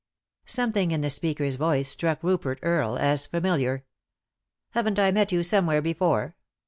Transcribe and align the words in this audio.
Something 0.47 0.89
in 0.89 1.01
the 1.01 1.11
speaker's 1.11 1.57
voice 1.57 1.87
struck 1.87 2.23
Rupert 2.23 2.57
Earle 2.63 2.97
as 2.97 3.27
familiar." 3.27 3.85
Haven't 4.71 4.97
I 4.97 5.11
met 5.11 5.31
you 5.31 5.43
somewhere 5.43 5.83
before 5.83 6.35